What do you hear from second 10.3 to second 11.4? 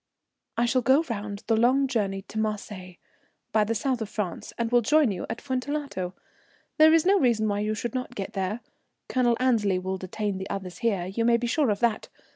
the others here, you may